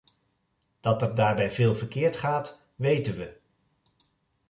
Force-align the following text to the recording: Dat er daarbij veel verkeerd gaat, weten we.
Dat 0.79 1.01
er 1.01 1.15
daarbij 1.15 1.51
veel 1.51 1.75
verkeerd 1.75 2.17
gaat, 2.17 2.65
weten 2.75 3.15
we. 3.15 3.37